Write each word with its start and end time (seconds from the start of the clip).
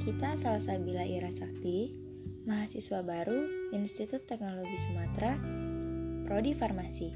Nita 0.00 0.32
Salsabila 0.32 1.04
Ira 1.04 1.28
Sakti, 1.28 1.92
mahasiswa 2.48 3.04
baru 3.04 3.68
Institut 3.76 4.24
Teknologi 4.24 4.80
Sumatera, 4.80 5.36
Prodi 6.24 6.56
Farmasi. 6.56 7.12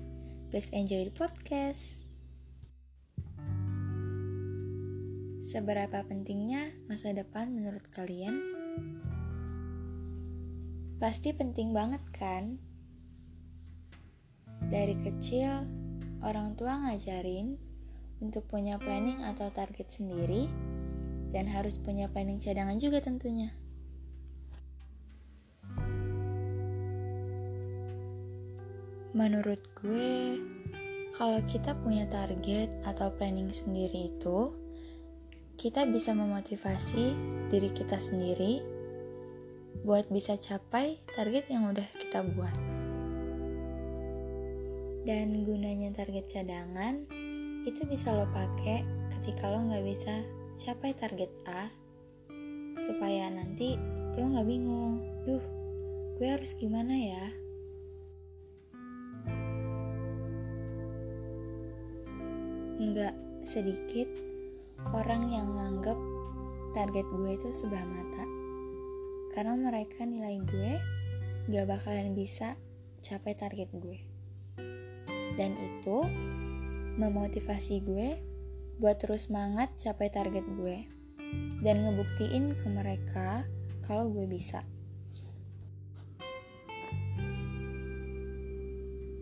Please 0.52 0.68
enjoy 0.68 1.08
the 1.08 1.14
podcast. 1.16 1.80
Seberapa 5.48 6.04
pentingnya 6.04 6.76
masa 6.84 7.16
depan 7.16 7.56
menurut 7.56 7.88
kalian? 7.88 8.36
Pasti 11.00 11.32
penting 11.32 11.72
banget 11.72 12.04
kan? 12.12 12.60
Dari 14.68 15.00
kecil, 15.00 15.64
orang 16.20 16.52
tua 16.52 16.84
ngajarin 16.84 17.56
untuk 18.20 18.44
punya 18.44 18.76
planning 18.76 19.24
atau 19.24 19.48
target 19.48 19.88
sendiri 19.88 20.73
dan 21.34 21.50
harus 21.50 21.74
punya 21.82 22.06
planning 22.06 22.38
cadangan 22.38 22.78
juga 22.78 23.02
tentunya. 23.02 23.50
Menurut 29.14 29.58
gue, 29.78 30.38
kalau 31.14 31.38
kita 31.46 31.74
punya 31.82 32.06
target 32.06 32.74
atau 32.86 33.10
planning 33.14 33.50
sendiri 33.50 34.14
itu, 34.14 34.50
kita 35.54 35.86
bisa 35.86 36.14
memotivasi 36.14 37.14
diri 37.50 37.70
kita 37.70 37.94
sendiri 37.98 38.58
buat 39.86 40.10
bisa 40.10 40.34
capai 40.34 40.98
target 41.14 41.50
yang 41.50 41.70
udah 41.70 41.86
kita 41.98 42.26
buat. 42.34 42.54
Dan 45.06 45.46
gunanya 45.46 45.94
target 45.94 46.26
cadangan 46.30 47.06
itu 47.62 47.86
bisa 47.86 48.10
lo 48.10 48.26
pakai 48.34 48.82
ketika 49.14 49.46
lo 49.46 49.62
nggak 49.70 49.84
bisa 49.86 50.26
capai 50.54 50.94
target 50.94 51.30
A 51.50 51.66
supaya 52.78 53.26
nanti 53.30 53.74
lo 54.14 54.30
nggak 54.30 54.46
bingung. 54.46 55.02
Duh 55.26 55.44
gue 56.14 56.28
harus 56.30 56.54
gimana 56.54 56.94
ya? 56.94 57.26
Nggak 62.78 63.14
sedikit 63.42 64.06
orang 64.94 65.30
yang 65.30 65.48
nganggep 65.58 65.98
target 66.74 67.06
gue 67.10 67.30
itu 67.34 67.48
sebelah 67.50 67.86
mata. 67.86 68.24
Karena 69.34 69.58
mereka 69.58 70.06
nilai 70.06 70.38
gue 70.46 70.72
gak 71.50 71.66
bakalan 71.66 72.14
bisa 72.14 72.54
capai 73.02 73.34
target 73.34 73.66
gue. 73.74 73.98
Dan 75.34 75.58
itu 75.58 76.06
memotivasi 76.94 77.82
gue 77.82 78.33
buat 78.78 78.98
terus 78.98 79.30
semangat 79.30 79.74
capai 79.78 80.10
target 80.10 80.42
gue 80.58 80.86
dan 81.62 81.86
ngebuktiin 81.86 82.58
ke 82.58 82.66
mereka 82.70 83.46
kalau 83.86 84.10
gue 84.10 84.26
bisa. 84.26 84.66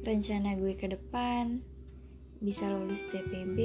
Rencana 0.02 0.58
gue 0.58 0.74
ke 0.74 0.90
depan 0.90 1.62
bisa 2.42 2.66
lulus 2.74 3.06
TPB, 3.06 3.58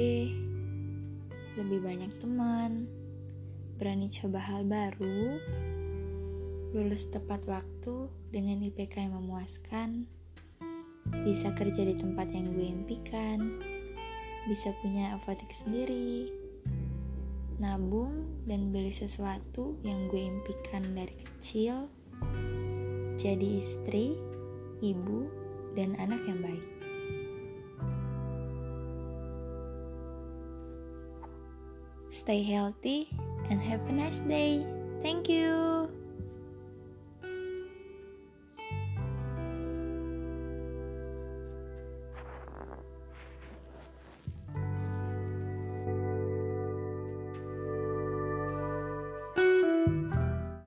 lebih 1.58 1.82
banyak 1.82 2.14
teman, 2.22 2.86
berani 3.74 4.06
coba 4.06 4.38
hal 4.38 4.62
baru, 4.62 5.34
lulus 6.70 7.10
tepat 7.10 7.42
waktu 7.50 8.06
dengan 8.30 8.62
IPK 8.62 9.10
yang 9.10 9.18
memuaskan, 9.18 10.06
bisa 11.26 11.50
kerja 11.58 11.82
di 11.90 11.98
tempat 11.98 12.30
yang 12.30 12.54
gue 12.54 12.66
impikan, 12.70 13.58
bisa 14.46 14.70
punya 14.84 15.18
apotek 15.18 15.50
sendiri, 15.50 16.30
nabung 17.58 18.28
dan 18.46 18.70
beli 18.70 18.94
sesuatu 18.94 19.74
yang 19.82 20.06
gue 20.06 20.22
impikan 20.30 20.84
dari 20.94 21.14
kecil, 21.18 21.90
jadi 23.18 23.58
istri, 23.58 24.14
ibu, 24.78 25.26
dan 25.74 25.98
anak 25.98 26.22
yang 26.30 26.38
baik. 26.38 26.66
Stay 32.14 32.42
healthy 32.42 33.08
and 33.48 33.62
have 33.62 33.80
a 33.88 33.94
nice 33.94 34.20
day. 34.26 34.66
Thank 35.00 35.30
you. 35.30 35.77